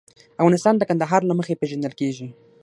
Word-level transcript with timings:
افغانستان 0.41 0.75
د 0.77 0.83
کندهار 0.89 1.21
له 1.27 1.33
مخې 1.39 1.59
پېژندل 1.61 1.93
کېږي. 1.99 2.27